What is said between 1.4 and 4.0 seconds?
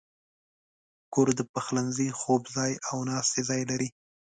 پخلنځي، خوب ځای، او ناستې ځای لري.